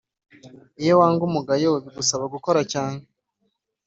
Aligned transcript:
Iyowanga 0.81 1.21
umugayo 1.29 1.71
bigusaba 1.83 2.25
gukora 2.33 2.59
cyane 2.71 2.99